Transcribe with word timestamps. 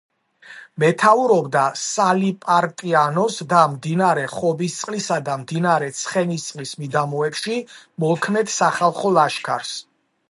მეთაურობდა 0.83 1.65
სალიპარტიანოს 1.81 3.37
და 3.51 3.59
მდინარე 3.75 4.25
ხობისწყლისა 4.37 5.19
და 5.29 5.35
მდინარე 5.43 5.91
ცხენისწყლის 6.01 6.75
მიდამოებში 6.81 7.59
მოქმედ 8.07 8.55
სახალხო 8.57 9.15
ლაშქარს. 9.21 9.77